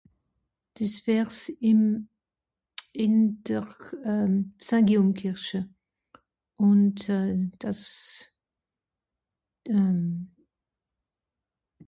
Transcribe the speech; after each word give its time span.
des 0.77 0.93
wärs 1.05 1.39
ìm 1.71 1.81
ìn 3.03 3.15
der 3.45 3.67
euh 4.11 4.33
saint 4.67 4.85
guillaume 4.87 5.13
kìrsche 5.19 5.61
ùnd 6.67 6.97
euh 7.17 7.35
das 7.61 7.81
euh 9.75 10.03